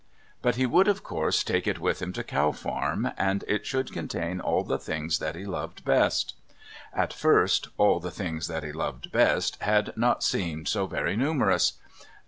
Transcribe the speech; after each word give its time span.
But 0.41 0.55
he 0.55 0.65
would, 0.65 0.87
of 0.87 1.03
course, 1.03 1.43
take 1.43 1.67
it 1.67 1.77
with 1.77 2.01
him 2.01 2.11
to 2.13 2.23
Cow 2.23 2.53
Farm, 2.53 3.11
and 3.19 3.43
it 3.47 3.67
should 3.67 3.93
contain 3.93 4.39
all 4.39 4.63
the 4.63 4.79
things 4.79 5.19
that 5.19 5.35
he 5.35 5.45
loved 5.45 5.85
best. 5.85 6.33
At 6.91 7.13
first 7.13 7.67
"all 7.77 7.99
the 7.99 8.09
things 8.09 8.47
that 8.47 8.63
he 8.63 8.71
loved 8.71 9.11
best" 9.11 9.61
had 9.61 9.95
not 9.95 10.23
seemed 10.23 10.67
so 10.67 10.87
very 10.87 11.15
numerous. 11.15 11.73